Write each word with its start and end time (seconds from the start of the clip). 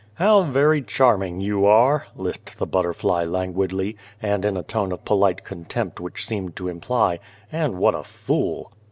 "How 0.15 0.41
very 0.41 0.81
charming 0.81 1.41
you 1.41 1.63
are!" 1.67 2.07
lisped 2.15 2.57
the 2.57 2.65
butterfly 2.65 3.23
languidly, 3.23 3.97
and 4.19 4.43
in 4.43 4.57
a 4.57 4.63
tone 4.63 4.91
of 4.91 5.05
polite 5.05 5.43
contempt 5.43 5.99
which 5.99 6.25
seemed 6.25 6.55
to 6.55 6.69
imply," 6.69 7.19
And 7.51 7.75
what 7.77 7.93
a 7.93 8.03
fool!" 8.03 8.71